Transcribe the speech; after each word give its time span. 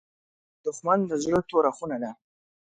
دښمن 0.63 0.99
د 1.09 1.11
زړه 1.23 1.39
توره 1.49 1.71
خونه 1.77 1.97
ده 2.03 2.11